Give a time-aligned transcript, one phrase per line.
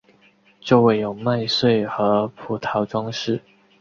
[0.59, 3.39] 周围有麦穗和葡萄装饰。